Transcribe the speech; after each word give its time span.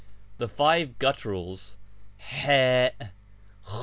The 0.39 0.47
five 0.47 0.97
gutturals, 0.97 1.77
A,_. 2.45 2.89